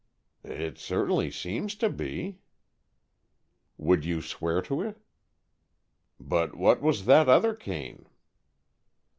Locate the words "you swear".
4.03-4.59